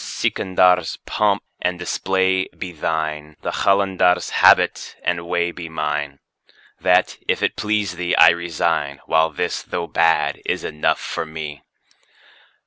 Sikandar's3 0.03 0.97
pomp 1.05 1.43
and 1.61 1.77
display 1.77 2.47
be 2.57 2.71
thine, 2.71 3.37
the 3.43 3.51
Qalandar's4 3.51 4.31
habit 4.31 4.95
and 5.03 5.27
way 5.27 5.51
be 5.51 5.69
mine; 5.69 6.17
That, 6.79 7.17
if 7.27 7.43
it 7.43 7.55
please 7.55 7.97
thee, 7.97 8.15
I 8.15 8.29
resign, 8.29 9.01
while 9.05 9.29
this, 9.29 9.61
though 9.61 9.85
bad, 9.85 10.41
is 10.43 10.63
enough 10.63 10.99
for 10.99 11.23
me. 11.27 11.61